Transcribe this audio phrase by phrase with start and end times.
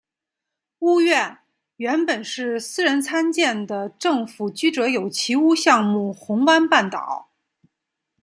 [0.79, 1.37] 屋苑
[1.75, 7.29] 原本是私人参建的政府居者有其屋项目红湾半岛。